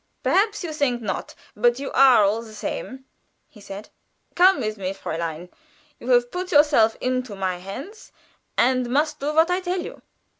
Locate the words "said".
3.61-3.89